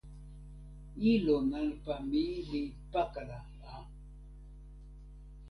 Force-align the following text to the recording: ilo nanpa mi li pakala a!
ilo 1.13 1.37
nanpa 1.49 1.95
mi 2.09 2.23
li 2.47 2.61
pakala 2.91 3.39
a! 3.71 3.73